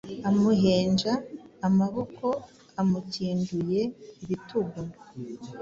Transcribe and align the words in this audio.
Amuhenja 0.29 1.13
amaboko 1.67 2.25
Amukinduye 2.81 3.81
ibitugu, 4.23 4.79